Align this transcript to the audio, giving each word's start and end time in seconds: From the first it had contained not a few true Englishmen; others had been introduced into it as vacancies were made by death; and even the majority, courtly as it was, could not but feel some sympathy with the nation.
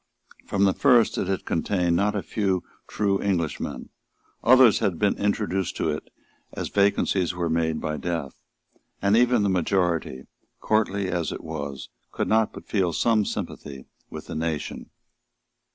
From 0.47 0.63
the 0.63 0.73
first 0.73 1.19
it 1.19 1.27
had 1.27 1.45
contained 1.45 1.95
not 1.95 2.15
a 2.15 2.23
few 2.23 2.63
true 2.87 3.21
Englishmen; 3.21 3.89
others 4.43 4.79
had 4.79 4.97
been 4.97 5.15
introduced 5.19 5.79
into 5.79 5.91
it 5.95 6.09
as 6.53 6.69
vacancies 6.69 7.35
were 7.35 7.51
made 7.51 7.79
by 7.79 7.97
death; 7.97 8.41
and 8.99 9.15
even 9.15 9.43
the 9.43 9.47
majority, 9.47 10.25
courtly 10.59 11.07
as 11.09 11.31
it 11.31 11.43
was, 11.43 11.89
could 12.11 12.27
not 12.27 12.51
but 12.51 12.65
feel 12.65 12.93
some 12.93 13.25
sympathy 13.25 13.85
with 14.09 14.25
the 14.25 14.33
nation. 14.33 14.89